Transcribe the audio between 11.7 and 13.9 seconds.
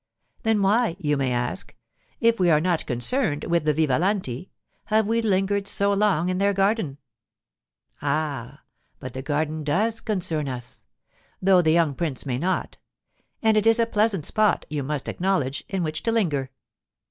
young prince may not; and it is a